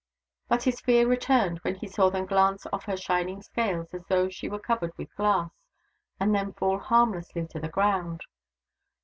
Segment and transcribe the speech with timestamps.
[0.47, 4.29] But his fear returned when he saw them glance off her shining scales as though
[4.29, 5.51] she were covered with glass,
[6.19, 8.21] and then fall harmlessly to the ground.